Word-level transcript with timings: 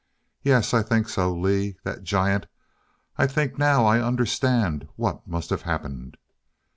"Yes. 0.41 0.73
I 0.73 0.81
think 0.81 1.07
so. 1.07 1.31
Lee 1.31 1.77
that 1.83 2.01
giant, 2.01 2.47
I 3.19 3.27
think 3.27 3.59
now 3.59 3.85
I 3.85 4.01
understand 4.01 4.87
what 4.95 5.27
must 5.27 5.51
have 5.51 5.61
happened." 5.61 6.17